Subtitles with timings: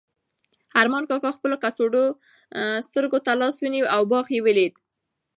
[0.81, 2.03] ارمان کاکا خپلو کڅوړنو
[2.87, 4.73] سترګو ته لاس ونیو او باغ یې ولید.